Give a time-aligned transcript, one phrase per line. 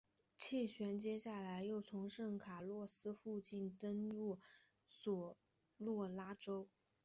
[0.35, 4.39] 气旋接下来又从圣卡洛斯附近登陆
[4.87, 5.37] 索
[5.77, 6.67] 诺拉州。